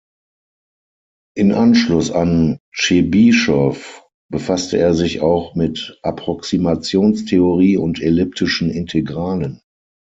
[1.37, 9.61] In Anschluss an Tschebyschow befasste er sich auch mit Approximationstheorie und elliptischen Integralen.